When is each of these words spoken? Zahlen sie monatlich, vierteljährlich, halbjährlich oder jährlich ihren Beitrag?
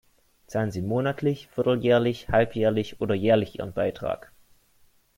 Zahlen 0.47 0.71
sie 0.71 0.81
monatlich, 0.81 1.47
vierteljährlich, 1.53 2.29
halbjährlich 2.29 2.99
oder 3.01 3.13
jährlich 3.13 3.59
ihren 3.59 3.71
Beitrag? 3.71 4.31